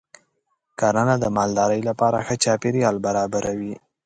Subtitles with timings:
[0.79, 3.73] کرنه د مالدارۍ لپاره ښه چاپېریال برابروي.